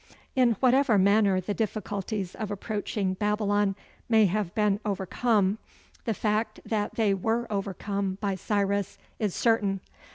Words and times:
In 0.35 0.53
whatever 0.61 0.97
manner 0.97 1.39
the 1.39 1.53
difficulties 1.53 2.33
of 2.33 2.49
approaching 2.49 3.13
Babylon 3.13 3.75
may 4.09 4.25
have 4.25 4.55
been 4.55 4.79
overcome, 4.83 5.59
the 6.05 6.15
fact 6.15 6.59
that 6.65 6.95
they 6.95 7.13
were 7.13 7.45
overcome 7.51 8.17
by 8.19 8.33
Cyrus 8.33 8.97
is 9.19 9.35
certain. 9.35 9.79